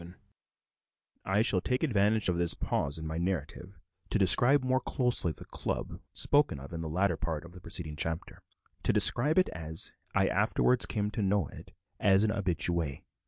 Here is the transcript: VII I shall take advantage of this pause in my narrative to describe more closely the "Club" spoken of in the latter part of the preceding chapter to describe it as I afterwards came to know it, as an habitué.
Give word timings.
VII 0.01 0.13
I 1.25 1.41
shall 1.43 1.61
take 1.61 1.83
advantage 1.83 2.27
of 2.27 2.35
this 2.37 2.55
pause 2.55 2.97
in 2.97 3.05
my 3.05 3.19
narrative 3.19 3.77
to 4.09 4.17
describe 4.17 4.63
more 4.63 4.81
closely 4.81 5.31
the 5.31 5.45
"Club" 5.45 5.99
spoken 6.11 6.59
of 6.59 6.73
in 6.73 6.81
the 6.81 6.89
latter 6.89 7.17
part 7.17 7.45
of 7.45 7.51
the 7.51 7.61
preceding 7.61 7.95
chapter 7.95 8.41
to 8.81 8.93
describe 8.93 9.37
it 9.37 9.49
as 9.49 9.93
I 10.15 10.27
afterwards 10.27 10.87
came 10.87 11.11
to 11.11 11.21
know 11.21 11.49
it, 11.49 11.73
as 11.99 12.23
an 12.23 12.31
habitué. 12.31 13.03